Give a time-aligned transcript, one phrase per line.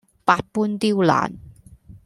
[0.25, 1.35] 百般刁難